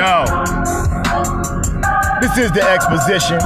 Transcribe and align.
Yo. 0.00 0.24
This 2.22 2.38
is 2.38 2.50
the 2.52 2.62
exposition. 2.72 3.38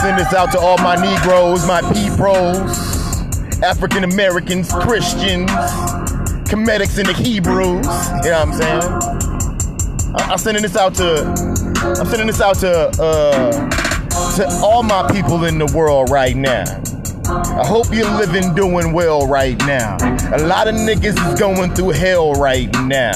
Send 0.00 0.16
this 0.16 0.32
out 0.32 0.52
to 0.52 0.60
all 0.60 0.78
my 0.78 0.94
Negroes, 0.94 1.66
my 1.66 1.80
P-Pros, 1.92 3.20
African 3.64 4.04
Americans, 4.04 4.72
Christians, 4.72 5.50
Comedics, 6.48 6.98
and 6.98 7.08
the 7.08 7.14
Hebrews. 7.14 7.84
You 8.24 8.30
know 8.30 8.46
what 8.46 8.48
I'm 8.48 8.52
saying? 8.52 8.82
I- 10.14 10.32
I'm 10.32 10.38
sending 10.38 10.62
this 10.62 10.76
out 10.76 10.94
to. 10.96 11.24
I'm 11.98 12.06
sending 12.06 12.28
this 12.28 12.40
out 12.40 12.56
to 12.60 12.70
uh, 13.02 13.70
to 14.36 14.60
all 14.62 14.84
my 14.84 15.10
people 15.10 15.44
in 15.46 15.58
the 15.58 15.66
world 15.74 16.10
right 16.10 16.36
now. 16.36 16.64
I 17.32 17.66
hope 17.66 17.86
you're 17.92 18.10
living, 18.18 18.54
doing 18.54 18.92
well 18.92 19.26
right 19.26 19.58
now. 19.60 19.96
A 20.34 20.44
lot 20.44 20.68
of 20.68 20.74
niggas 20.74 21.16
is 21.32 21.40
going 21.40 21.74
through 21.74 21.90
hell 21.90 22.34
right 22.34 22.70
now. 22.84 23.12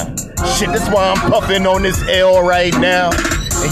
Shit, 0.57 0.69
that's 0.69 0.89
why 0.89 1.13
I'm 1.13 1.31
puffing 1.31 1.67
on 1.67 1.83
this 1.83 2.01
L 2.09 2.41
right 2.41 2.73
now. 2.79 3.11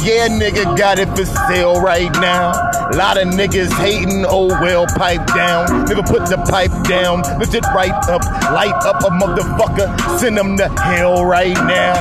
Yeah, 0.03 0.27
nigga 0.27 0.77
got 0.77 0.99
it 0.99 1.07
for 1.09 1.25
sale 1.25 1.81
right 1.81 2.11
now. 2.13 2.51
A 2.51 2.95
lot 2.95 3.17
of 3.17 3.27
niggas 3.29 3.71
hating, 3.73 4.23
oh 4.27 4.47
well, 4.61 4.85
pipe 4.85 5.25
down. 5.27 5.67
Nigga 5.87 6.05
put 6.05 6.29
the 6.29 6.37
pipe 6.37 6.71
down, 6.87 7.23
lift 7.39 7.55
it 7.55 7.65
right 7.73 7.91
up, 8.07 8.23
light 8.51 8.75
up 8.85 9.01
a 9.01 9.09
motherfucker, 9.09 10.19
send 10.19 10.37
them 10.37 10.57
to 10.57 10.67
hell 10.79 11.25
right 11.25 11.55
now. 11.55 11.95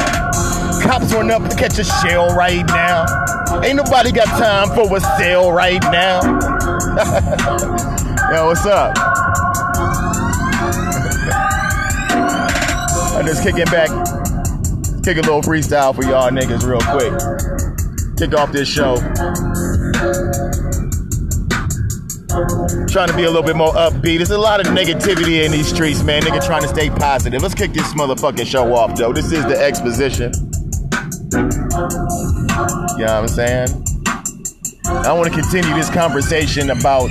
Cops 0.83 1.15
run 1.15 1.31
up 1.31 1.49
to 1.49 1.57
catch 1.57 1.79
a 1.79 1.85
shell 1.85 2.35
right 2.35 2.67
now. 2.67 3.07
Ain't 3.63 3.77
nobody 3.77 4.13
got 4.13 4.27
time 4.27 4.69
for 4.75 4.95
a 4.95 5.01
sale 5.19 5.51
right 5.51 5.83
now. 5.85 6.21
Yo, 8.33 8.47
what's 8.47 8.65
up? 8.65 8.97
I'm 13.15 13.27
just 13.27 13.43
kicking 13.43 13.67
back, 13.67 13.89
kick 15.05 15.19
a 15.19 15.21
little 15.21 15.43
freestyle 15.43 15.95
for 15.95 16.05
y'all 16.05 16.31
niggas 16.31 16.65
real 16.67 16.81
quick. 16.81 17.13
Kick 18.17 18.35
off 18.39 18.51
this 18.51 18.67
show. 18.67 18.97
Trying 22.89 23.09
to 23.09 23.15
be 23.15 23.25
a 23.25 23.31
little 23.31 23.43
bit 23.43 23.57
more 23.57 23.73
upbeat. 23.73 24.17
There's 24.17 24.31
a 24.31 24.39
lot 24.39 24.61
of 24.61 24.69
negativity 24.69 25.45
in 25.45 25.53
these 25.53 25.69
streets, 25.69 26.03
man. 26.03 26.23
Nigga 26.23 26.45
trying 26.45 26.63
to 26.63 26.69
stay 26.69 26.89
positive. 26.89 27.43
Let's 27.43 27.55
kick 27.55 27.73
this 27.73 27.93
motherfucking 27.93 28.47
show 28.47 28.75
off, 28.75 28.97
though. 28.97 29.13
This 29.13 29.33
is 29.33 29.45
the 29.45 29.59
exposition. 29.61 30.33
You 32.97 33.05
know 33.05 33.21
what 33.21 33.23
I'm 33.23 33.29
saying? 33.29 33.69
I 34.87 35.13
want 35.13 35.33
to 35.33 35.41
continue 35.41 35.75
this 35.75 35.91
conversation 35.91 36.71
about 36.71 37.11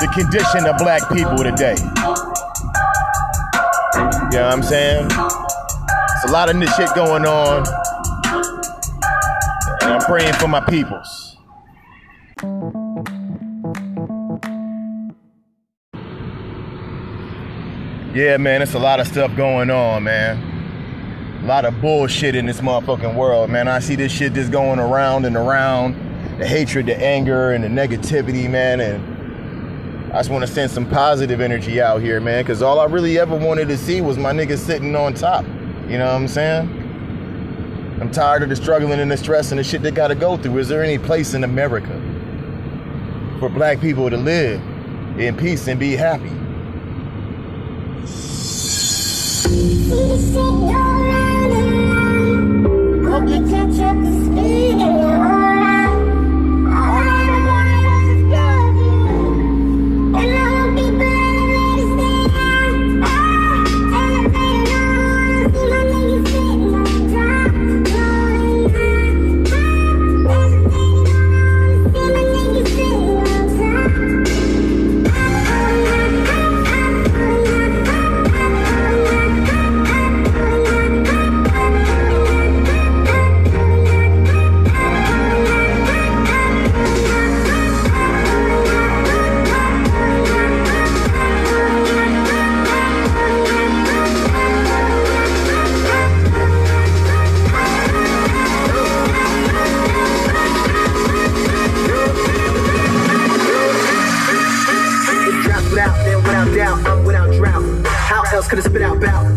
the 0.00 0.08
condition 0.08 0.66
of 0.66 0.78
black 0.78 1.02
people 1.10 1.36
today. 1.36 1.76
You 4.30 4.38
know 4.38 4.44
what 4.44 4.52
I'm 4.52 4.62
saying? 4.62 5.08
There's 5.08 6.30
a 6.30 6.32
lot 6.32 6.48
of 6.48 6.58
this 6.58 6.74
shit 6.74 6.88
going 6.94 7.26
on. 7.26 7.66
And 9.82 9.92
I'm 9.92 10.00
praying 10.00 10.32
for 10.34 10.48
my 10.48 10.60
peoples. 10.60 11.36
Yeah, 18.14 18.38
man, 18.38 18.62
it's 18.62 18.74
a 18.74 18.78
lot 18.78 19.00
of 19.00 19.06
stuff 19.06 19.36
going 19.36 19.70
on, 19.70 20.04
man. 20.04 21.42
A 21.42 21.46
lot 21.46 21.64
of 21.64 21.80
bullshit 21.80 22.34
in 22.34 22.46
this 22.46 22.60
motherfucking 22.60 23.14
world, 23.14 23.50
man. 23.50 23.68
I 23.68 23.78
see 23.78 23.96
this 23.96 24.12
shit 24.12 24.32
just 24.32 24.50
going 24.50 24.78
around 24.78 25.26
and 25.26 25.36
around. 25.36 25.94
The 26.38 26.46
hatred, 26.46 26.86
the 26.86 26.96
anger, 26.96 27.52
and 27.52 27.62
the 27.62 27.68
negativity, 27.68 28.48
man. 28.50 28.80
And 28.80 29.09
I 30.12 30.14
just 30.14 30.30
want 30.30 30.44
to 30.44 30.52
send 30.52 30.72
some 30.72 30.90
positive 30.90 31.40
energy 31.40 31.80
out 31.80 32.02
here, 32.02 32.20
man. 32.20 32.42
Because 32.42 32.62
all 32.62 32.80
I 32.80 32.86
really 32.86 33.16
ever 33.20 33.36
wanted 33.36 33.68
to 33.68 33.78
see 33.78 34.00
was 34.00 34.18
my 34.18 34.32
niggas 34.32 34.58
sitting 34.58 34.96
on 34.96 35.14
top. 35.14 35.44
You 35.88 35.98
know 35.98 36.06
what 36.06 36.14
I'm 36.14 36.26
saying? 36.26 36.68
I'm 38.00 38.10
tired 38.10 38.42
of 38.42 38.48
the 38.48 38.56
struggling 38.56 38.98
and 38.98 39.08
the 39.08 39.16
stress 39.16 39.52
and 39.52 39.60
the 39.60 39.62
shit 39.62 39.82
they 39.82 39.92
gotta 39.92 40.16
go 40.16 40.36
through. 40.36 40.58
Is 40.58 40.68
there 40.68 40.82
any 40.82 40.98
place 40.98 41.34
in 41.34 41.44
America 41.44 41.92
for 43.38 43.48
black 43.48 43.80
people 43.80 44.10
to 44.10 44.16
live 44.16 44.60
in 45.16 45.36
peace 45.36 45.68
and 45.68 45.78
be 45.78 45.94
happy? 45.94 46.28
Hope 53.08 53.28
you 53.28 53.46
catch 53.48 53.78
up 53.80 53.96
the 54.02 54.24
speed 54.24 55.19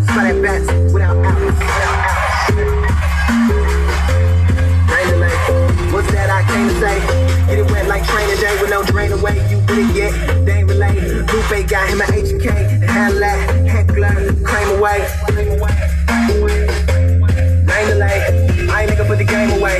spit 0.01 0.21
out 0.21 0.23
bout? 0.23 0.23
Spot 0.23 0.25
at 0.25 0.41
bats 0.41 0.67
without 0.93 1.17
outlets. 1.25 1.59
Rain 4.89 5.07
delay. 5.09 5.37
What's 5.93 6.11
that 6.11 6.29
I 6.29 6.41
came 6.51 6.67
to 6.69 6.75
say? 6.79 6.97
Get 7.47 7.59
it 7.59 7.71
wet 7.71 7.87
like 7.87 8.03
training 8.07 8.37
day 8.37 8.57
with 8.61 8.69
no 8.69 8.83
drain 8.83 9.11
away. 9.11 9.35
You 9.49 9.59
it 9.69 9.95
yet? 9.95 10.45
They 10.45 10.59
ain't 10.59 10.69
related. 10.69 11.31
Lupe 11.31 11.67
got 11.69 11.89
him 11.89 12.01
at 12.01 12.11
H 12.11 12.31
and 12.31 12.41
K. 12.41 12.47
Cadillac, 12.87 13.39
heckler, 13.67 14.33
claim 14.43 14.69
away. 14.77 14.99
Rain 17.67 17.87
delay. 17.87 18.19
I 18.69 18.81
ain't 18.81 18.91
nigga 18.91 19.05
put 19.07 19.17
the 19.17 19.25
game 19.25 19.51
away. 19.59 19.79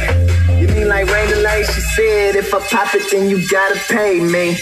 You 0.59 0.68
mean 0.68 0.88
like 0.88 1.09
rain 1.12 1.29
delay? 1.29 1.63
She 1.63 1.81
said 1.81 2.35
if 2.35 2.53
I 2.53 2.59
pop 2.68 2.94
it, 2.96 3.09
then 3.12 3.29
you 3.29 3.47
gotta 3.50 3.79
pay 3.88 4.19
me. 4.19 4.56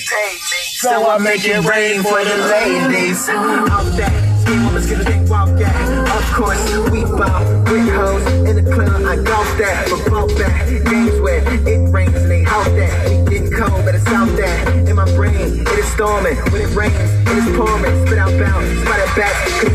So 0.81 1.09
I 1.09 1.17
make 1.17 1.45
it 1.45 1.63
rain 1.63 2.01
for 2.03 2.23
the 2.23 2.38
ladies. 2.50 3.29
Off 3.29 3.85
that, 3.97 4.11
scheme 4.41 4.66
on 4.66 4.73
the 4.73 4.81
skip 4.81 5.00
they 5.00 5.19
walk 5.29 5.41
Of 5.63 6.25
course, 6.33 6.61
we 6.91 7.01
ball 7.03 7.41
with 7.69 7.89
hoes 7.94 8.25
in 8.49 8.63
the 8.63 8.72
club. 8.73 9.03
I 9.05 9.16
golf 9.17 9.47
that, 9.57 9.88
but 9.89 10.11
ball 10.11 10.27
back. 10.38 10.67
Games 10.67 11.19
where 11.22 11.41
it 11.67 11.91
rains 11.91 12.16
and 12.16 12.29
they 12.31 12.44
house 12.44 12.67
that. 12.67 13.07
And 13.07 13.27
getting 13.29 13.51
cold, 13.51 13.85
but 13.85 13.95
it's 13.95 14.07
out 14.07 14.27
that. 14.38 14.89
In 14.89 14.95
my 14.95 15.05
brain, 15.16 15.61
it 15.61 15.79
is 15.79 15.85
storming. 15.94 16.38
When 16.51 16.61
it 16.61 16.75
rains, 16.75 17.11
it 17.29 17.38
is 17.38 17.55
pouring. 17.55 18.07
Spit 18.07 18.17
out 18.17 18.31
bounce, 18.39 18.67
spot 18.81 18.99
it 18.99 19.16
back. 19.16 19.71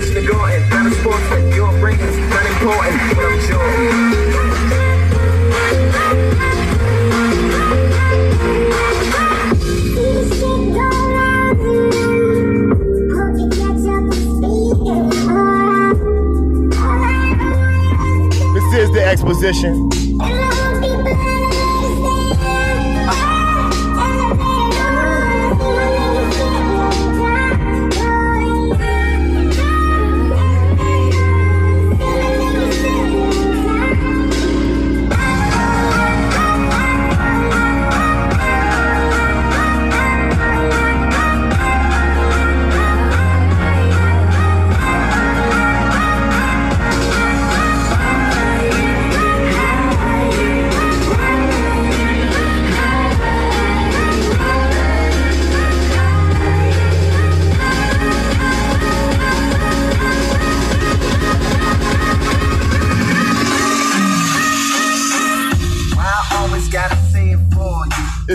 The 19.47 19.85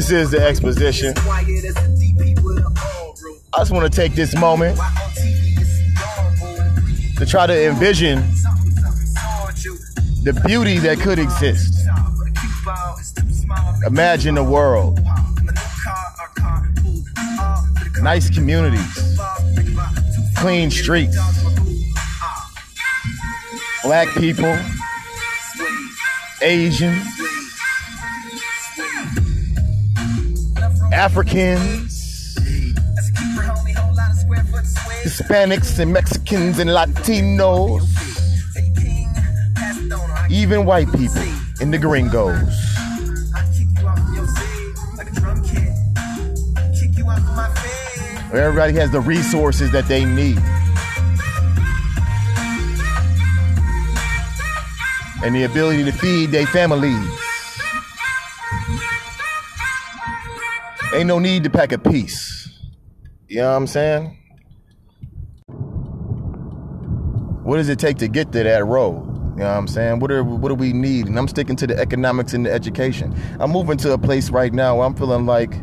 This 0.02 0.10
is 0.10 0.32
the 0.32 0.42
exposition. 0.42 1.14
I 3.54 3.60
just 3.60 3.70
want 3.70 3.84
to 3.84 3.96
take 3.96 4.16
this 4.16 4.36
moment 4.36 4.76
to 7.18 7.26
try 7.28 7.46
to 7.46 7.68
envision 7.68 8.18
the 10.24 10.42
beauty 10.44 10.80
that 10.80 11.00
could 11.02 11.20
exist. 11.20 11.88
Imagine 13.86 14.40
a 14.40 14.44
world, 14.44 15.00
nice 18.02 18.28
communities, 18.32 19.20
clean 20.36 20.72
streets, 20.72 21.16
black 23.84 24.08
people, 24.18 24.58
Asians, 26.42 27.21
Africans, 31.02 32.36
Hispanics 35.02 35.80
and 35.80 35.92
Mexicans 35.92 36.60
and 36.60 36.70
Latinos, 36.70 37.82
even 40.30 40.64
white 40.64 40.92
people 40.92 41.24
and 41.60 41.74
the 41.74 41.80
gringos. 41.80 42.54
Everybody 48.32 48.74
has 48.74 48.92
the 48.92 49.02
resources 49.02 49.72
that 49.72 49.88
they 49.88 50.06
need. 50.06 50.38
And 55.26 55.34
the 55.34 55.46
ability 55.46 55.84
to 55.84 55.92
feed 55.92 56.30
their 56.30 56.46
families. 56.46 57.22
Ain't 60.94 61.08
no 61.08 61.20
need 61.20 61.46
to 61.46 61.50
pack 61.50 61.72
a 61.72 61.78
piece. 61.78 62.50
You 63.28 63.38
know 63.38 63.52
what 63.52 63.56
I'm 63.56 63.68
saying? 63.68 64.18
What 67.44 67.58
does 67.58 67.70
it 67.70 67.80
take 67.80 67.98
to 68.00 68.10
get 68.10 68.34
to 68.34 68.44
that 68.44 68.66
road? 68.66 69.06
You 69.32 69.38
know 69.38 69.46
what 69.46 69.58
I'm 69.58 69.68
saying? 69.68 70.00
What 70.00 70.12
are 70.12 70.24
what 70.24 70.50
do 70.50 70.56
we 70.56 70.74
need? 70.74 71.08
And 71.08 71.18
I'm 71.18 71.30
sticking 71.30 71.56
to 71.56 71.68
the 71.68 71.78
economics 71.78 72.34
and 72.34 72.46
the 72.46 72.52
education. 72.52 73.16
I'm 73.40 73.52
moving 73.52 73.78
to 73.78 73.94
a 73.94 73.98
place 73.98 74.30
right 74.30 74.54
now 74.54 74.78
where 74.78 74.86
I'm 74.86 74.94
feeling 74.94 75.26
like 75.26 75.54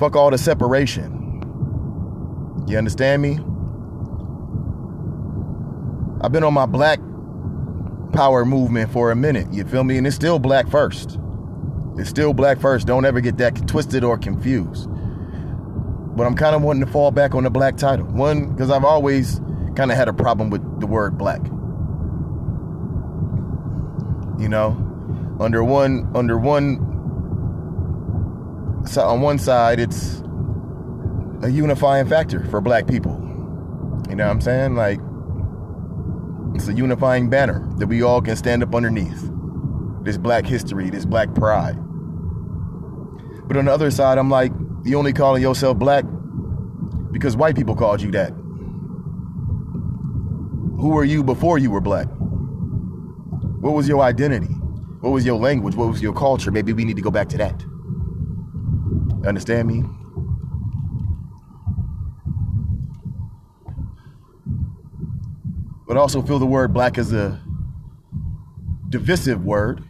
fuck 0.00 0.16
all 0.16 0.30
the 0.30 0.38
separation. 0.38 1.12
You 2.66 2.78
understand 2.78 3.22
me? 3.22 3.38
I've 6.20 6.32
been 6.32 6.42
on 6.42 6.52
my 6.52 6.66
black 6.66 6.98
power 8.12 8.44
movement 8.44 8.90
for 8.90 9.12
a 9.12 9.16
minute. 9.16 9.52
You 9.52 9.64
feel 9.64 9.84
me? 9.84 9.98
And 9.98 10.06
it's 10.06 10.16
still 10.16 10.40
black 10.40 10.68
first. 10.68 11.18
It's 11.98 12.10
still 12.10 12.34
black 12.34 12.60
first. 12.60 12.86
Don't 12.86 13.04
ever 13.04 13.20
get 13.20 13.38
that 13.38 13.66
twisted 13.66 14.04
or 14.04 14.18
confused. 14.18 14.88
But 16.16 16.26
I'm 16.26 16.34
kind 16.34 16.54
of 16.56 16.62
wanting 16.62 16.84
to 16.84 16.90
fall 16.90 17.10
back 17.10 17.34
on 17.34 17.44
the 17.44 17.50
black 17.50 17.76
title. 17.76 18.06
One, 18.06 18.52
because 18.52 18.70
I've 18.70 18.84
always 18.84 19.40
kind 19.76 19.90
of 19.90 19.96
had 19.96 20.08
a 20.08 20.12
problem 20.12 20.50
with 20.50 20.80
the 20.80 20.86
word 20.86 21.18
black. 21.18 21.44
You 24.38 24.48
know, 24.48 24.76
under 25.40 25.64
one, 25.64 26.10
under 26.14 26.38
one, 26.38 26.76
so 28.86 29.02
on 29.02 29.20
one 29.20 29.38
side, 29.38 29.80
it's 29.80 30.22
a 31.42 31.48
unifying 31.50 32.06
factor 32.08 32.44
for 32.46 32.60
black 32.60 32.86
people. 32.86 33.12
You 34.08 34.16
know 34.16 34.24
what 34.24 34.32
I'm 34.32 34.40
saying? 34.40 34.74
Like, 34.74 35.00
it's 36.54 36.68
a 36.68 36.72
unifying 36.72 37.28
banner 37.28 37.66
that 37.76 37.86
we 37.86 38.02
all 38.02 38.22
can 38.22 38.36
stand 38.36 38.62
up 38.62 38.74
underneath. 38.74 39.30
This 40.02 40.16
black 40.16 40.46
history, 40.46 40.88
this 40.88 41.04
black 41.04 41.34
pride. 41.34 41.76
But 43.46 43.56
on 43.56 43.64
the 43.66 43.72
other 43.72 43.90
side, 43.90 44.18
I'm 44.18 44.30
like, 44.30 44.52
you 44.84 44.98
only 44.98 45.12
calling 45.12 45.42
yourself 45.42 45.78
black 45.78 46.04
because 47.12 47.36
white 47.36 47.56
people 47.56 47.74
called 47.74 48.02
you 48.02 48.10
that. 48.12 48.30
Who 50.78 50.90
were 50.90 51.04
you 51.04 51.24
before 51.24 51.58
you 51.58 51.70
were 51.70 51.80
black? 51.80 52.08
What 53.60 53.72
was 53.74 53.88
your 53.88 54.02
identity? 54.02 54.52
What 55.00 55.10
was 55.10 55.24
your 55.24 55.36
language? 55.36 55.74
What 55.74 55.88
was 55.88 56.02
your 56.02 56.12
culture? 56.12 56.50
Maybe 56.50 56.72
we 56.72 56.84
need 56.84 56.96
to 56.96 57.02
go 57.02 57.10
back 57.10 57.28
to 57.30 57.38
that. 57.38 57.64
Understand 59.26 59.68
me? 59.68 59.82
But 65.86 65.96
also 65.96 66.20
feel 66.20 66.38
the 66.38 66.46
word 66.46 66.74
black 66.74 66.98
as 66.98 67.12
a 67.12 67.40
divisive 68.88 69.44
word. 69.44 69.84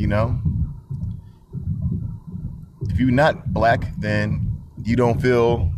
You 0.00 0.06
know? 0.06 0.40
If 2.88 2.98
you're 2.98 3.10
not 3.10 3.52
black, 3.52 3.84
then 3.98 4.62
you 4.82 4.96
don't 4.96 5.20
feel 5.20 5.70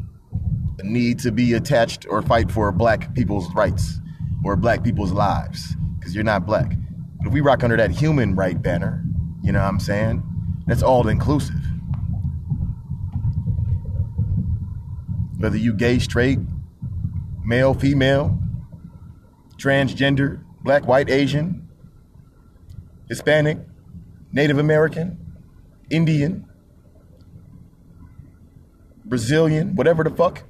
a 0.78 0.84
need 0.84 1.18
to 1.20 1.32
be 1.32 1.54
attached 1.54 2.06
or 2.08 2.22
fight 2.22 2.48
for 2.48 2.70
black 2.70 3.12
people's 3.16 3.52
rights 3.52 3.98
or 4.44 4.54
black 4.54 4.84
people's 4.84 5.10
lives 5.10 5.74
because 5.98 6.14
you're 6.14 6.22
not 6.22 6.46
black. 6.46 6.70
But 7.18 7.26
if 7.26 7.32
we 7.32 7.40
rock 7.40 7.64
under 7.64 7.76
that 7.76 7.90
human 7.90 8.36
right 8.36 8.62
banner, 8.62 9.02
you 9.42 9.50
know 9.50 9.58
what 9.58 9.66
I'm 9.66 9.80
saying? 9.80 10.22
That's 10.68 10.84
all 10.84 11.08
inclusive. 11.08 11.56
Whether 15.38 15.56
you 15.56 15.74
gay, 15.74 15.98
straight, 15.98 16.38
male, 17.44 17.74
female, 17.74 18.38
transgender, 19.56 20.44
black, 20.62 20.86
white, 20.86 21.10
Asian, 21.10 21.68
Hispanic, 23.08 23.58
Native 24.32 24.58
American, 24.58 25.18
Indian, 25.90 26.46
Brazilian, 29.04 29.76
whatever 29.76 30.02
the 30.02 30.10
fuck. 30.10 30.42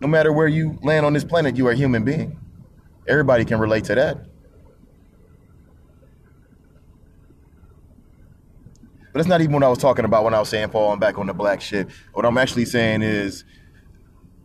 No 0.00 0.08
matter 0.08 0.32
where 0.32 0.48
you 0.48 0.78
land 0.82 1.06
on 1.06 1.12
this 1.12 1.24
planet, 1.24 1.56
you 1.56 1.66
are 1.68 1.72
a 1.72 1.76
human 1.76 2.04
being. 2.04 2.38
Everybody 3.06 3.44
can 3.44 3.58
relate 3.58 3.84
to 3.84 3.94
that. 3.94 4.18
But 9.12 9.14
that's 9.14 9.28
not 9.28 9.40
even 9.40 9.52
what 9.54 9.62
I 9.62 9.68
was 9.68 9.78
talking 9.78 10.04
about 10.04 10.24
when 10.24 10.34
I 10.34 10.40
was 10.40 10.48
saying 10.48 10.70
falling 10.70 11.00
back 11.00 11.18
on 11.18 11.26
the 11.26 11.34
black 11.34 11.60
shit. 11.60 11.88
What 12.12 12.26
I'm 12.26 12.38
actually 12.38 12.66
saying 12.66 13.02
is 13.02 13.44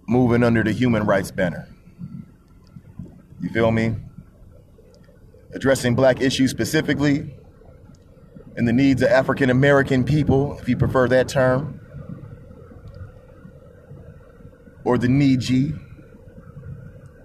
moving 0.07 0.43
under 0.43 0.63
the 0.63 0.71
human 0.71 1.05
rights 1.05 1.31
banner. 1.31 1.67
You 3.41 3.49
feel 3.49 3.71
me? 3.71 3.95
Addressing 5.53 5.95
black 5.95 6.21
issues 6.21 6.49
specifically 6.51 7.33
and 8.55 8.67
the 8.67 8.73
needs 8.73 9.01
of 9.01 9.09
African 9.09 9.49
American 9.49 10.03
people, 10.03 10.57
if 10.59 10.69
you 10.69 10.77
prefer 10.77 11.07
that 11.07 11.27
term, 11.27 11.79
or 14.83 14.97
the 14.97 15.07
Neji, 15.07 15.79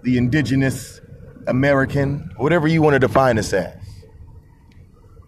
the 0.03 0.17
indigenous 0.17 1.01
American, 1.47 2.31
whatever 2.37 2.67
you 2.67 2.81
want 2.81 2.93
to 2.93 2.99
define 2.99 3.37
us 3.37 3.53
as. 3.53 3.75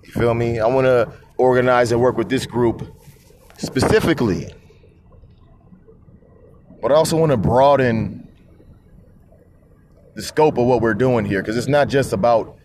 You 0.04 0.12
feel 0.12 0.34
me? 0.34 0.60
I 0.60 0.68
want 0.68 0.86
to 0.86 1.12
organize 1.38 1.92
and 1.92 2.02
work 2.02 2.18
with 2.18 2.30
this 2.30 2.46
group 2.46 2.96
specifically. 3.58 4.50
But 6.82 6.92
I 6.92 6.96
also 6.96 7.18
want 7.18 7.32
to 7.32 7.38
broaden 7.38 8.28
the 10.16 10.22
scope 10.22 10.58
of 10.58 10.66
what 10.66 10.82
we're 10.82 10.94
doing 10.94 11.26
here 11.26 11.42
because 11.42 11.58
it's 11.58 11.68
not 11.68 11.88
just 11.88 12.12
about 12.12 12.58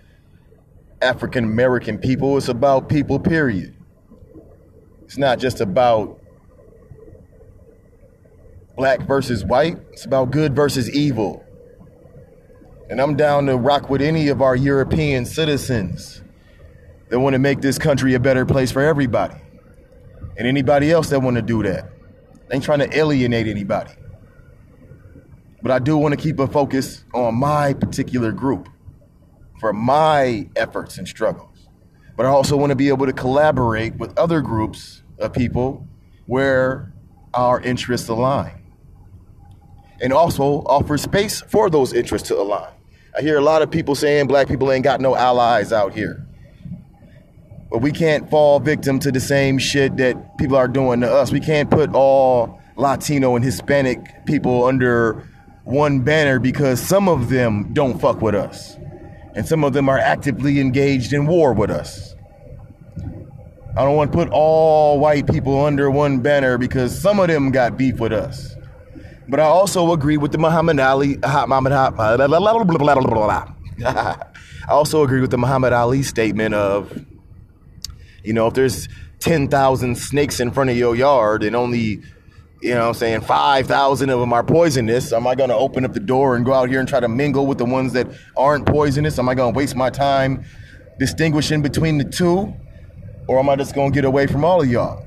African 1.03 1.45
American 1.45 1.99
people, 1.99 2.37
it's 2.37 2.49
about 2.49 2.89
people, 2.89 3.21
period. 3.21 3.77
It's 5.05 5.19
not 5.19 5.39
just 5.39 5.61
about 5.61 6.21
black 8.77 9.07
versus 9.07 9.45
white, 9.45 9.79
it's 9.93 10.05
about 10.05 10.31
good 10.31 10.55
versus 10.57 10.91
evil. 10.91 11.45
And 12.89 13.01
I'm 13.01 13.17
down 13.17 13.47
to 13.47 13.57
rock 13.57 13.91
with 13.91 14.01
any 14.01 14.29
of 14.29 14.41
our 14.41 14.55
European 14.55 15.27
citizens 15.27 16.23
that 17.09 17.19
want 17.19 17.35
to 17.35 17.39
make 17.39 17.61
this 17.61 17.79
country 17.79 18.15
a 18.15 18.21
better 18.21 18.47
place 18.47 18.71
for 18.71 18.83
everybody. 18.83 19.37
And 20.39 20.47
anybody 20.47 20.91
else 20.91 21.09
that 21.11 21.21
want 21.21 21.37
to 21.37 21.43
do 21.43 21.63
that. 21.63 21.91
ain't 22.51 22.63
trying 22.63 22.79
to 22.81 22.97
alienate 22.97 23.47
anybody. 23.47 23.93
But 25.63 25.73
I 25.73 25.79
do 25.79 25.97
want 25.97 26.13
to 26.13 26.17
keep 26.17 26.39
a 26.39 26.47
focus 26.47 27.05
on 27.13 27.35
my 27.35 27.73
particular 27.73 28.31
group 28.33 28.69
for 29.61 29.73
my 29.73 30.49
efforts 30.57 30.99
and 30.99 31.07
struggles. 31.07 31.69
But 32.17 32.27
I 32.27 32.31
also 32.31 32.57
want 32.57 32.71
to 32.71 32.77
be 32.77 32.89
able 32.89 33.07
to 33.07 33.13
collaborate 33.13 33.97
with 33.97 34.17
other 34.19 34.41
groups 34.41 35.03
of 35.19 35.33
people 35.33 35.87
where 36.27 36.93
our 37.35 37.61
interests 37.61 38.09
align. 38.09 38.63
And 40.01 40.13
also 40.13 40.63
offer 40.67 40.99
space 40.99 41.41
for 41.43 41.71
those 41.71 41.93
interests 41.93 42.29
to 42.29 42.39
align. 42.39 42.73
I 43.17 43.23
hear 43.23 43.39
a 43.39 43.43
lot 43.43 43.63
of 43.63 43.71
people 43.71 43.95
saying 43.95 44.27
black 44.27 44.47
people 44.47 44.71
ain't 44.71 44.85
got 44.85 45.01
no 45.01 45.15
allies 45.15 45.73
out 45.73 45.95
here. 45.95 46.27
But 47.71 47.79
we 47.79 47.93
can't 47.93 48.31
fall 48.31 48.61
victim 48.61 48.99
to 49.01 49.11
the 49.11 49.21
same 49.21 49.59
shit 49.59 49.97
that 49.97 50.39
people 50.39 50.57
are 50.57 50.69
doing 50.69 51.01
to 51.01 51.11
us. 51.11 51.33
We 51.33 51.41
can't 51.41 51.71
put 51.71 51.95
all 51.95 52.61
Latino 52.77 53.37
and 53.37 53.45
Hispanic 53.45 54.27
people 54.27 54.65
under 54.65 55.27
one 55.65 56.01
banner 56.01 56.39
because 56.39 56.81
some 56.81 57.09
of 57.09 57.29
them 57.29 57.73
don't 57.73 57.99
fuck 57.99 58.21
with 58.21 58.35
us. 58.35 58.77
And 59.37 59.47
some 59.47 59.63
of 59.63 59.75
them 59.75 59.89
are 59.89 59.99
actively 59.99 60.59
engaged 60.59 61.13
in 61.13 61.27
war 61.27 61.53
with 61.53 61.71
us. 61.71 62.15
I 63.77 63.85
don't 63.85 63.95
want 63.95 64.11
to 64.11 64.17
put 64.17 64.31
all 64.31 64.99
white 64.99 65.31
people 65.31 65.65
under 65.65 65.91
one 65.91 66.21
banner 66.21 66.57
because 66.57 66.99
some 66.99 67.21
of 67.21 67.29
them 67.29 67.51
got 67.51 67.77
beef 67.77 68.01
with 68.01 68.15
us. 68.15 68.57
But 69.29 69.39
I 69.39 69.45
also 69.45 69.93
agree 69.93 70.17
with 70.17 70.33
the 70.33 70.39
Muhammad 70.39 70.81
Ali, 70.81 71.19
Muhammad, 71.19 71.73
I 71.73 72.17
also 74.69 75.05
agree 75.05 75.21
with 75.21 75.31
the 75.31 75.37
Muhammad 75.37 75.75
Ali 75.75 76.03
statement 76.03 76.55
of, 76.55 77.05
you 78.25 78.33
know, 78.33 78.47
if 78.47 78.55
there's 78.55 78.89
10,000 79.19 79.99
snakes 79.99 80.41
in 80.41 80.51
front 80.51 80.71
of 80.71 80.79
your 80.79 80.97
yard 80.97 81.43
and 81.43 81.55
only, 81.55 82.01
you 82.61 82.71
know 82.71 82.83
what 82.83 82.89
I'm 82.89 82.95
saying, 82.95 83.21
5,000 83.21 84.11
of 84.11 84.21
them 84.21 84.33
are 84.33 84.43
poisonous, 84.43 85.13
am 85.13 85.27
I 85.27 85.35
going 85.35 85.51
to 85.51 85.57
open 85.57 85.85
up 85.85 85.93
the 85.93 86.01
door 86.01 86.37
and 86.37 86.45
go 86.45 86.53
out 86.53 86.69
here 86.69 86.81
and 86.81 86.89
try 86.89 87.01
to 87.01 87.09
mingle 87.09 87.47
with 87.47 87.59
the 87.59 87.65
ones 87.65 87.93
that 87.93 88.09
aren't 88.37 88.67
poisonous? 88.67 89.19
Am 89.19 89.29
I 89.29 89.35
going 89.35 89.53
to 89.53 89.57
waste 89.57 89.77
my 89.77 89.91
time 89.91 90.45
distinguishing 90.99 91.63
between 91.63 91.99
the 91.99 92.05
two? 92.05 92.55
Or 93.29 93.39
am 93.39 93.49
I 93.49 93.57
just 93.57 93.75
going 93.75 93.93
to 93.93 93.95
get 93.95 94.05
away 94.05 94.27
from 94.27 94.45
all 94.45 94.63
of 94.63 94.71
y'all? 94.71 95.05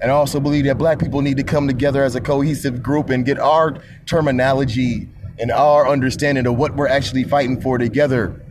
And 0.00 0.10
I 0.10 0.14
also 0.14 0.40
believe 0.40 0.64
that 0.64 0.78
black 0.78 0.98
people 0.98 1.22
need 1.22 1.36
to 1.36 1.42
come 1.42 1.66
together 1.66 2.02
as 2.02 2.14
a 2.14 2.20
cohesive 2.20 2.82
group 2.82 3.10
and 3.10 3.24
get 3.24 3.38
our 3.38 3.82
terminology 4.06 5.08
and 5.38 5.50
our 5.50 5.88
understanding 5.88 6.46
of 6.46 6.56
what 6.56 6.74
we're 6.76 6.88
actually 6.88 7.24
fighting 7.24 7.60
for 7.60 7.78
together 7.78 8.44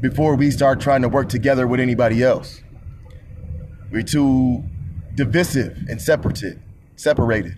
before 0.00 0.34
we 0.34 0.50
start 0.50 0.80
trying 0.80 1.02
to 1.02 1.08
work 1.08 1.28
together 1.28 1.66
with 1.66 1.80
anybody 1.80 2.22
else. 2.22 2.62
We're 3.90 4.02
too 4.02 4.64
divisive 5.14 5.76
and 5.88 6.00
separated, 6.00 6.60
separated 7.00 7.56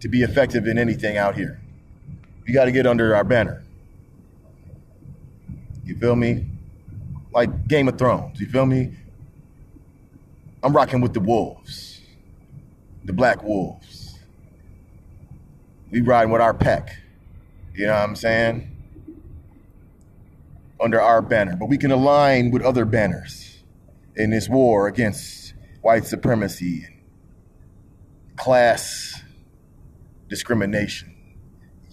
to 0.00 0.08
be 0.08 0.22
effective 0.22 0.66
in 0.66 0.76
anything 0.76 1.16
out 1.16 1.34
here. 1.34 1.60
You 2.46 2.52
got 2.52 2.66
to 2.66 2.72
get 2.72 2.86
under 2.86 3.14
our 3.14 3.24
banner. 3.24 3.64
You 5.84 5.96
feel 5.96 6.14
me? 6.14 6.46
Like 7.32 7.68
Game 7.68 7.88
of 7.88 7.98
Thrones. 7.98 8.40
You 8.40 8.46
feel 8.46 8.66
me? 8.66 8.92
I'm 10.62 10.74
rocking 10.74 11.00
with 11.00 11.14
the 11.14 11.20
wolves, 11.20 12.02
the 13.04 13.14
black 13.14 13.42
wolves. 13.42 14.18
We 15.90 16.02
riding 16.02 16.30
with 16.30 16.42
our 16.42 16.54
pack. 16.54 16.96
You 17.74 17.86
know 17.86 17.94
what 17.94 18.02
I'm 18.02 18.16
saying? 18.16 18.76
Under 20.80 21.00
our 21.00 21.22
banner. 21.22 21.56
But 21.56 21.70
we 21.70 21.78
can 21.78 21.90
align 21.90 22.50
with 22.50 22.62
other 22.62 22.84
banners 22.84 23.62
in 24.16 24.30
this 24.30 24.48
war 24.48 24.86
against 24.86 25.54
white 25.80 26.04
supremacy 26.04 26.99
class 28.40 29.22
discrimination. 30.28 31.14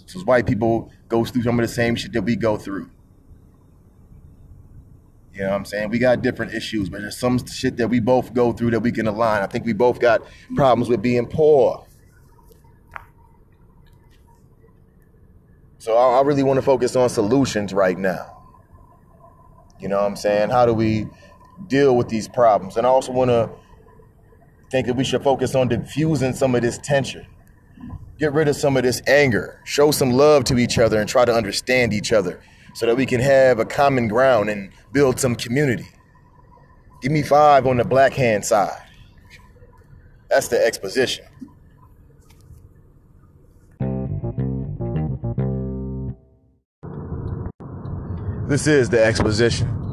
So 0.06 0.22
white 0.22 0.48
people 0.48 0.90
go 1.10 1.26
through 1.26 1.44
some 1.44 1.60
of 1.60 1.68
the 1.68 1.74
same 1.74 1.96
shit 1.96 2.14
that 2.14 2.22
we 2.22 2.38
go 2.38 2.56
through. 2.56 2.90
You 5.34 5.42
know 5.42 5.50
what 5.50 5.56
I'm 5.56 5.66
saying? 5.66 5.90
We 5.90 6.00
got 6.00 6.22
different 6.22 6.54
issues, 6.54 6.90
but 6.90 7.02
there's 7.02 7.18
some 7.18 7.46
shit 7.46 7.76
that 7.78 7.90
we 7.90 8.00
both 8.00 8.34
go 8.34 8.54
through 8.54 8.72
that 8.72 8.80
we 8.80 8.94
can 8.94 9.08
align. 9.08 9.44
I 9.44 9.48
think 9.48 9.66
we 9.66 9.74
both 9.74 10.00
got 10.00 10.24
problems 10.56 10.90
with 10.90 11.02
being 11.02 11.28
poor. 11.28 11.86
So 15.78 15.96
I, 15.96 16.20
I 16.20 16.22
really 16.22 16.44
want 16.44 16.58
to 16.58 16.64
focus 16.64 16.96
on 16.96 17.10
solutions 17.10 17.74
right 17.74 17.98
now. 17.98 18.46
You 19.80 19.90
know 19.90 19.98
what 19.98 20.06
I'm 20.06 20.16
saying? 20.16 20.50
How 20.50 20.66
do 20.66 20.74
we 20.74 21.08
deal 21.68 21.96
with 21.96 22.08
these 22.08 22.28
problems? 22.28 22.78
And 22.78 22.88
I 22.88 22.90
also 22.90 23.12
want 23.12 23.30
to 23.30 23.50
think 24.70 24.88
that 24.88 24.96
we 24.96 25.04
should 25.04 25.24
focus 25.24 25.56
on 25.56 25.68
diffusing 25.68 26.34
some 26.34 26.56
of 26.56 26.62
this 26.62 26.78
tension. 26.78 27.26
Get 28.20 28.34
rid 28.34 28.48
of 28.48 28.56
some 28.56 28.76
of 28.78 28.84
this 28.84 29.02
anger. 29.08 29.62
Show 29.64 29.92
some 29.92 30.12
love 30.12 30.44
to 30.46 30.58
each 30.58 30.80
other 30.80 31.00
and 31.00 31.08
try 31.08 31.26
to 31.26 31.34
understand 31.34 31.94
each 31.94 32.12
other 32.12 32.42
so 32.74 32.86
that 32.86 32.96
we 32.96 33.06
can 33.06 33.20
have 33.22 33.60
a 33.60 33.66
common 33.66 34.08
ground 34.08 34.50
and 34.50 34.72
build 34.92 35.20
some 35.20 35.36
community. 35.36 35.88
Give 37.02 37.12
me 37.12 37.22
five 37.22 37.68
on 37.68 37.78
the 37.78 37.86
black 37.86 38.14
hand 38.14 38.44
side. 38.44 38.82
That's 40.30 40.48
the 40.48 40.64
exposition. 40.64 41.26
This 48.48 48.66
is 48.66 48.90
the 48.90 49.04
exposition. 49.04 49.87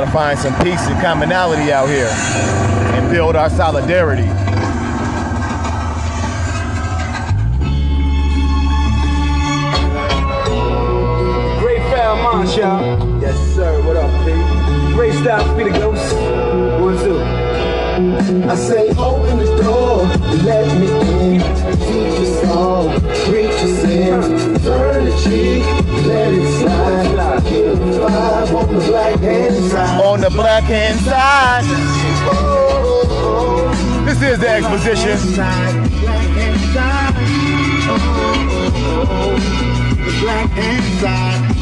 Got 0.00 0.04
to 0.04 0.10
find 0.10 0.38
some 0.38 0.52
peace 0.62 0.86
and 0.88 1.00
commonality 1.00 1.72
out 1.72 1.88
here 1.88 2.06
and 2.98 3.10
build 3.10 3.34
our 3.34 3.48
solidarity. 3.48 4.24
Great 11.60 11.80
foul 11.90 12.22
munch, 12.22 12.58
y'all. 12.58 13.22
Yes, 13.22 13.38
sir. 13.54 13.82
What 13.86 13.96
up, 13.96 14.10
P? 14.26 14.92
Great 14.92 15.14
style, 15.14 15.56
be 15.56 15.64
the 15.64 15.70
ghost. 15.70 16.14
One, 16.78 16.98
two. 16.98 17.18
I 18.50 18.54
say 18.54 18.90
open 18.98 19.38
the 19.38 19.62
door, 19.62 20.04
let 20.44 20.78
me 20.78 21.10
in. 21.10 21.15
The 30.56 30.62
black 31.04 31.64
this 34.06 34.22
is 34.22 34.38
the 34.38 34.48
exposition. 34.48 35.34
Black 35.34 35.74
hand 36.32 36.60
side. 36.72 37.14
Oh, 37.88 37.98
oh, 38.16 39.06
oh. 39.10 39.36
The 40.06 40.12
black 40.22 40.48
hand 40.48 41.00
side. 41.00 41.56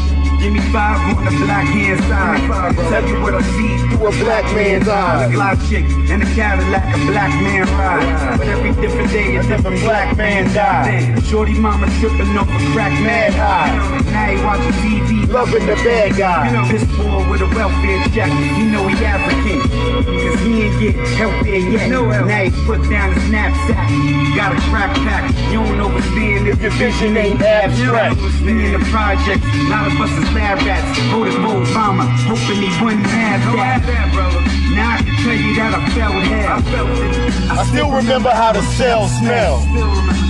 Give 0.45 0.53
me 0.53 0.61
five 0.71 1.17
on 1.17 1.25
the 1.25 1.31
black 1.43 1.67
hand 1.67 2.01
side. 2.05 2.75
Tell 2.91 3.09
you 3.09 3.21
what 3.23 3.35
I 3.35 3.41
see 3.43 3.97
Through 3.97 4.07
a 4.07 4.11
black 4.23 4.45
man's 4.55 4.87
eyes. 4.87 5.33
Glock 5.33 5.57
chick 5.71 5.85
and 6.13 6.23
a 6.23 6.27
Cadillac, 6.37 6.85
a 6.95 6.99
black 7.07 7.33
man 7.43 7.67
ride. 7.75 8.39
But 8.39 8.47
every 8.49 8.73
different 8.81 9.11
day, 9.11 9.37
a 9.37 9.43
different 9.43 9.81
black 9.81 10.17
man 10.17 10.55
die. 10.55 11.19
Shorty 11.23 11.55
mama 11.55 11.89
tripping 11.99 12.37
off 12.37 12.47
a 12.47 12.73
crack 12.73 12.93
man 13.03 13.33
high. 13.33 13.73
Now 14.13 14.31
he 14.31 14.45
watching 14.45 14.73
TV, 14.85 15.24
Loving 15.35 15.67
the 15.67 15.75
bad 15.83 16.17
guy. 16.17 16.71
This 16.71 16.85
boy 16.97 17.29
with 17.29 17.41
a 17.41 17.47
welfare 17.47 18.05
check, 18.15 18.31
he 18.31 18.71
know 18.71 18.87
he 18.87 18.95
African. 19.05 19.61
Cause 19.67 20.41
he 20.47 20.63
ain't 20.63 20.81
get 20.81 20.95
healthier 21.19 21.57
yet. 21.57 21.91
Now 21.91 22.45
he 22.45 22.51
put 22.65 22.89
down 22.89 23.13
his 23.13 23.29
knapsack. 23.33 23.91
Got 24.37 24.53
a 24.57 24.61
crack 24.71 24.95
pack. 25.03 25.35
You 25.51 25.59
don't 25.59 25.91
understand 25.91 26.47
if 26.47 26.63
your 26.63 26.71
vision 26.79 27.17
ain't 27.17 27.43
abstract. 27.43 28.17
In 28.47 28.79
the 28.79 28.79
project, 28.93 29.43
a 29.43 29.69
lot 29.71 29.89
of 29.89 30.01
us 30.01 30.13
is 30.13 30.33
lab 30.35 30.63
rats. 30.63 31.01
Voted 31.11 31.35
for 31.35 31.67
Obama, 31.67 32.07
hoping 32.31 32.63
he 32.63 32.71
wouldn't 32.85 33.05
have 33.05 33.43
that. 33.57 34.54
Now 34.73 34.97
I 34.97 35.03
can 35.03 35.15
tell 35.23 35.35
you 35.35 35.55
that 35.57 35.75
I 35.75 35.91
felt 35.91 36.15
hell. 36.25 37.59
I 37.59 37.65
still 37.67 37.91
remember 37.91 38.31
how 38.31 38.53
the 38.53 38.63
cell 38.63 39.07
smell, 39.09 39.61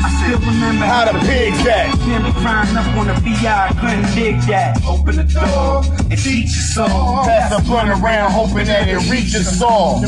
I 0.04 0.10
still 0.24 0.40
remember 0.40 0.84
how 0.84 1.10
the 1.10 1.18
pigs 1.26 1.66
act. 1.66 1.98
Him 2.02 2.22
crying 2.42 2.76
up 2.76 2.86
on 2.96 3.06
the 3.06 3.14
VI, 3.22 3.68
couldn't 3.80 4.14
dig 4.14 4.40
that. 4.48 4.82
Open 4.84 5.16
the 5.16 5.24
door 5.24 5.84
and 6.10 6.18
teach 6.18 6.50
your 6.52 6.86
soul. 6.88 7.24
Pass 7.24 7.54
the 7.54 7.62
blunt 7.68 7.90
around, 7.90 8.32
hoping 8.32 8.66
that 8.66 8.88
it 8.88 9.10
reaches 9.10 9.62
all. 9.62 10.02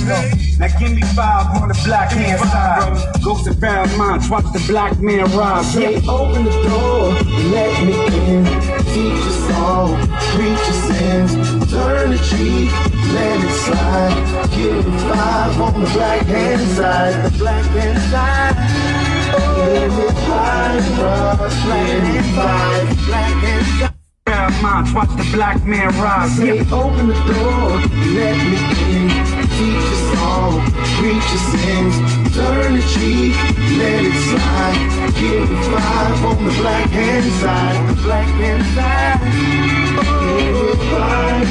Now 0.59 0.79
give 0.79 0.93
me 0.93 1.03
five 1.15 1.63
on 1.63 1.69
the 1.69 1.81
black 1.85 2.11
hand 2.13 2.41
side. 2.41 3.23
Ghost 3.23 3.47
and 3.47 3.61
found 3.61 3.97
minds, 3.97 4.29
watch 4.29 4.45
the 4.53 4.65
black 4.67 4.99
man 5.01 5.25
rise. 5.37 5.73
Say 5.73 5.97
open 6.09 6.45
the 6.45 6.51
door, 6.69 7.17
and 7.17 7.51
let 7.53 7.87
me 7.87 7.95
in. 8.35 8.76
Teach 8.97 9.13
your 9.13 9.31
song, 9.53 10.09
preach 10.33 10.57
your 10.57 10.81
sins. 10.89 11.33
Turn 11.71 12.13
the 12.13 12.17
cheek, 12.17 12.73
let 13.13 13.45
it 13.45 13.53
slide. 13.53 14.49
Give 14.57 14.89
me 14.89 14.99
five 15.01 15.61
on 15.61 15.81
the 15.83 15.91
black 15.91 16.23
hand 16.23 16.63
side. 16.71 17.31
The 17.31 17.39
black 17.39 17.65
hand 17.77 17.99
side. 18.11 18.57
Give 19.57 19.93
me 19.99 20.09
five, 20.27 20.83
bruh. 20.97 21.37
Black 21.67 21.91
hand 21.91 22.35
side. 22.35 23.07
Black 23.07 23.35
hand 23.45 23.67
side. 23.81 24.63
Minds, 24.63 24.95
watch 24.95 25.11
the 25.11 25.29
black 25.31 25.63
man 25.67 25.89
rise. 26.01 26.35
Say 26.39 26.61
open 26.61 27.09
the 27.09 27.15
door, 27.29 27.77
let 28.17 28.37
me 28.49 28.57
in. 28.95 29.46
Teach 29.57 29.73
your 29.73 29.97
preach 30.99 31.29
your 31.33 31.45
sins. 31.49 31.95
Turn 32.37 32.75
the 32.75 32.83
cheek, 32.93 33.35
let 33.81 34.05
it 34.05 34.17
slide. 34.29 34.79
Give 35.19 35.49
me 35.49 35.57
five 35.73 36.25
on 36.27 36.45
the 36.45 36.51
black 36.61 36.91
hand 36.91 37.25
side. 37.41 37.89
The 37.89 38.03
black 38.03 38.29
hand 38.43 38.65
side. 38.77 39.21
Give 40.37 40.53
five. 40.91 41.47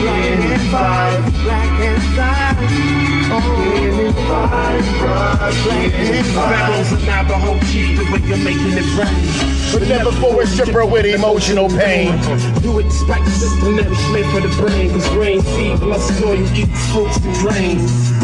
Black 0.00 0.32
hand. 0.70 1.32
Black 1.44 1.68
hand 1.80 2.02
side. 2.16 2.97
Give 3.38 3.94
me 3.96 4.12
five, 4.26 4.84
bruh. 4.98 5.64
Black 5.64 5.92
hand 5.92 6.26
five. 6.34 6.68
Rebels 6.68 6.92
and 6.92 7.04
Navajo 7.06 7.58
chief, 7.70 7.98
the 7.98 8.04
way 8.12 8.20
you're 8.26 8.38
making 8.38 8.74
it 8.74 8.88
rain. 8.98 9.58
But 9.72 9.88
never 9.88 10.12
for 10.12 10.42
a 10.42 10.46
stripper 10.46 10.86
with 10.86 11.06
emotional 11.06 11.68
pain. 11.68 12.12
Do 12.62 12.78
it 12.78 12.84
despite 12.84 13.24
the 13.24 13.30
system 13.30 13.76
that 13.76 13.88
was 13.88 14.00
made 14.12 14.26
for 14.32 14.40
the 14.40 14.52
brain. 14.60 14.90
Cause 14.90 15.08
grain 15.10 15.42
feed 15.42 15.78
plus 15.78 16.18
soil 16.18 16.40
eats 16.56 16.92
fruits 16.92 17.18
drain. 17.40 17.78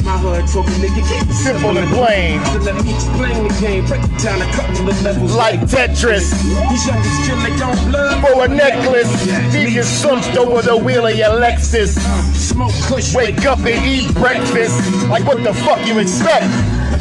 My 0.05 0.19
hood 0.19 0.47
told 0.49 0.67
me, 0.67 0.85
nigga, 0.85 1.01
keep 1.09 1.25
Simple 1.33 1.77
and 1.77 1.89
plain. 1.93 2.45
So 2.47 2.59
let 2.61 2.85
me 2.85 2.95
explain 2.95 3.49
the 3.49 3.55
game, 3.61 3.87
break 3.87 4.03
it 4.05 4.23
down 4.23 4.41
a 4.41 4.51
couple 4.53 4.89
of 4.89 5.03
levels. 5.03 5.35
Like 5.35 5.61
Tetris. 5.61 6.33
These 6.71 6.87
youngsters 6.87 7.27
kill 7.27 7.91
blood. 7.91 8.21
For 8.25 8.45
a 8.45 8.49
necklace, 8.49 9.11
me 9.53 9.77
is 9.77 9.89
slumped 9.89 10.37
over 10.37 10.63
the 10.63 10.77
wheel 10.77 11.07
of 11.07 11.15
your 11.17 11.41
Lexus. 11.41 11.97
Uh, 11.99 12.23
smoke 12.33 12.73
kush, 12.85 13.15
Wake 13.15 13.45
up 13.45 13.59
and 13.61 13.85
eat 13.85 14.13
breakfast. 14.15 14.81
Like 15.09 15.25
what 15.27 15.43
the 15.43 15.53
fuck 15.53 15.87
you 15.87 15.99
expect? 15.99 16.47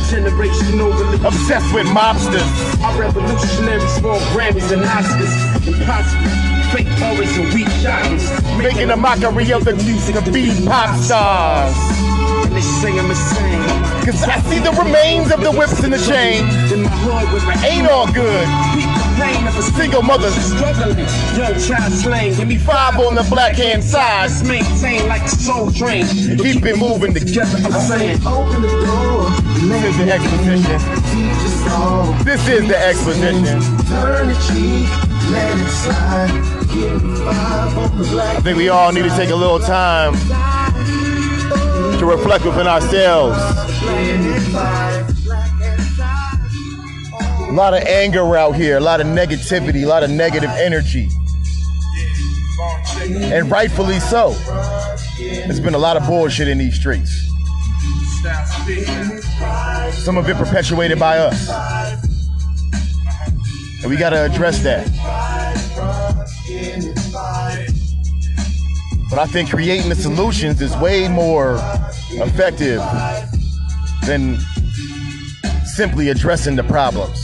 Generation 0.09 0.79
overly 0.79 1.17
Obsessed 1.25 1.73
with 1.73 1.87
mobsters. 1.87 2.43
Our 2.83 2.99
revolutionaries 2.99 4.01
won 4.01 4.19
Grammys 4.33 4.71
and 4.71 4.83
Oscars. 4.83 5.67
Impossible. 5.67 6.53
Fake 6.71 6.87
always 7.01 7.35
and 7.37 7.53
weak 7.53 7.67
shockers. 7.81 8.29
Making 8.57 8.91
a 8.91 8.97
mockery 8.97 9.51
of 9.53 9.65
the 9.65 9.75
music 9.75 10.15
of 10.15 10.25
beat 10.33 10.65
pop 10.65 10.95
stars. 10.97 11.75
And 12.45 12.55
they 12.55 12.61
say 12.61 12.99
I'm 12.99 13.09
insane. 13.09 14.05
Cause 14.05 14.23
I 14.23 14.39
see 14.41 14.59
the 14.59 14.71
remains 14.71 15.31
of 15.31 15.41
the 15.41 15.51
whips 15.51 15.83
and 15.83 15.93
the 15.93 15.97
chains. 15.97 16.71
In 16.71 16.83
my 16.83 16.89
hood 16.89 17.47
where 17.47 17.71
Ain't 17.71 17.87
all 17.87 18.11
good. 18.11 18.92
Pain 19.23 19.47
of 19.47 19.57
a 19.57 19.61
Single 19.61 20.01
mothers. 20.03 20.35
struggling. 20.35 20.97
Young 21.37 21.55
child 21.67 21.93
slaying. 21.93 22.35
Give 22.35 22.47
me 22.47 22.57
Five 22.57 22.99
on 22.99 23.15
the 23.15 23.23
black 23.29 23.55
hand 23.55 23.83
side. 23.83 24.29
Maintain 24.47 25.07
like 25.07 25.23
a 25.23 25.29
soul 25.29 25.71
train. 25.71 26.05
Keep 26.37 26.65
it 26.65 26.77
moving 26.77 27.13
together. 27.13 27.57
I'm 27.65 27.71
saying. 27.81 28.19
Open 28.27 28.61
the 28.61 28.67
door, 28.67 29.29
This 29.69 29.83
is 29.85 29.97
the 29.97 30.13
exposition. 30.13 30.79
teach 31.11 31.43
us 31.47 31.71
all. 31.73 32.13
This 32.23 32.47
is 32.47 32.67
the 32.67 32.77
exposition. 32.77 33.59
Turn 33.87 34.27
the 34.27 34.35
cheek, 34.47 34.87
let 35.31 35.57
it 35.57 35.69
slide. 35.69 36.31
Give 36.73 37.03
me 37.03 37.15
five 37.23 37.77
on 37.77 37.97
the 37.97 38.03
black. 38.09 38.37
I 38.37 38.41
think 38.41 38.57
we 38.57 38.69
all 38.69 38.91
need 38.91 39.03
to 39.03 39.09
take 39.15 39.29
a 39.29 39.35
little 39.35 39.59
time 39.59 40.13
to 41.99 42.05
reflect 42.05 42.43
within 42.45 42.67
ourselves. 42.67 43.37
A 47.53 47.55
lot 47.55 47.75
of 47.75 47.83
anger 47.83 48.35
out 48.35 48.55
here, 48.55 48.77
a 48.77 48.79
lot 48.79 48.99
of 48.99 49.05
negativity, 49.05 49.83
a 49.83 49.85
lot 49.85 50.01
of 50.01 50.09
negative 50.09 50.49
energy. 50.49 51.07
And 52.99 53.51
rightfully 53.51 53.99
so. 53.99 54.31
There's 55.19 55.59
been 55.59 55.75
a 55.75 55.77
lot 55.77 55.95
of 55.95 56.07
bullshit 56.07 56.47
in 56.47 56.57
these 56.57 56.73
streets. 56.73 57.11
Some 60.03 60.17
of 60.17 60.27
it 60.27 60.35
perpetuated 60.35 60.97
by 60.97 61.19
us. 61.19 61.47
And 63.83 63.91
we 63.91 63.97
gotta 63.97 64.25
address 64.25 64.63
that. 64.63 64.87
But 69.11 69.19
I 69.19 69.27
think 69.27 69.51
creating 69.51 69.89
the 69.89 69.95
solutions 69.95 70.59
is 70.59 70.75
way 70.77 71.07
more 71.07 71.57
effective 72.13 72.81
than 74.07 74.39
simply 75.65 76.09
addressing 76.09 76.55
the 76.55 76.63
problems. 76.63 77.22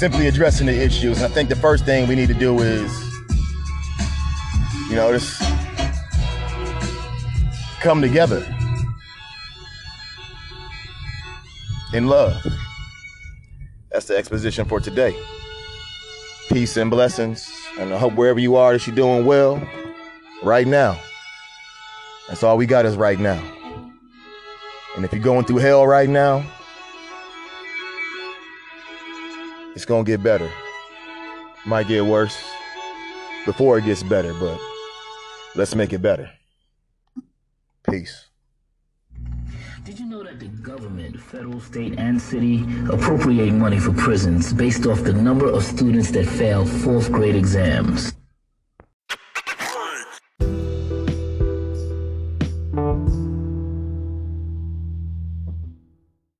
Simply 0.00 0.28
addressing 0.28 0.66
the 0.66 0.72
issues. 0.72 1.20
And 1.20 1.30
I 1.30 1.34
think 1.34 1.50
the 1.50 1.56
first 1.56 1.84
thing 1.84 2.08
we 2.08 2.14
need 2.14 2.28
to 2.28 2.34
do 2.34 2.58
is, 2.60 2.90
you 4.88 4.96
know, 4.96 5.12
just 5.12 5.42
come 7.80 8.00
together 8.00 8.38
in 11.92 12.06
love. 12.06 12.32
That's 13.92 14.06
the 14.06 14.16
exposition 14.16 14.64
for 14.64 14.80
today. 14.80 15.14
Peace 16.48 16.78
and 16.78 16.90
blessings. 16.90 17.52
And 17.78 17.92
I 17.92 17.98
hope 17.98 18.14
wherever 18.14 18.40
you 18.40 18.56
are 18.56 18.72
that 18.72 18.86
you're 18.86 18.96
doing 18.96 19.26
well 19.26 19.62
right 20.42 20.66
now. 20.66 20.98
That's 22.26 22.42
all 22.42 22.56
we 22.56 22.64
got 22.64 22.86
is 22.86 22.96
right 22.96 23.18
now. 23.18 23.38
And 24.96 25.04
if 25.04 25.12
you're 25.12 25.22
going 25.22 25.44
through 25.44 25.58
hell 25.58 25.86
right 25.86 26.08
now, 26.08 26.42
it's 29.74 29.84
gonna 29.84 30.04
get 30.04 30.22
better. 30.22 30.50
Might 31.66 31.88
get 31.88 32.04
worse 32.04 32.36
before 33.46 33.78
it 33.78 33.84
gets 33.84 34.02
better, 34.02 34.32
but 34.34 34.58
let's 35.54 35.74
make 35.74 35.92
it 35.92 36.02
better. 36.02 36.30
Peace. 37.88 38.26
Did 39.84 39.98
you 39.98 40.06
know 40.06 40.22
that 40.22 40.38
the 40.38 40.46
government, 40.46 41.18
federal, 41.18 41.60
state, 41.60 41.98
and 41.98 42.20
city 42.20 42.64
appropriate 42.90 43.52
money 43.52 43.78
for 43.78 43.92
prisons 43.92 44.52
based 44.52 44.86
off 44.86 45.02
the 45.02 45.12
number 45.12 45.46
of 45.46 45.64
students 45.64 46.10
that 46.12 46.26
fail 46.26 46.64
fourth 46.66 47.10
grade 47.10 47.34
exams? 47.34 48.12